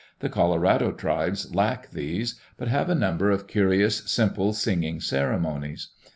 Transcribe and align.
The 0.17 0.29
Colorado 0.29 0.91
tribes 0.91 1.53
lack 1.53 1.91
these, 1.91 2.33
but 2.57 2.67
have 2.67 2.89
a 2.89 2.95
number 2.95 3.29
of 3.29 3.45
curious 3.45 3.97
simple 4.09 4.51
singing 4.51 4.99
cer 4.99 5.29
emonies. 5.31 5.89